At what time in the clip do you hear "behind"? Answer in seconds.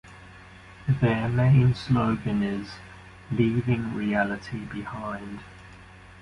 4.65-5.41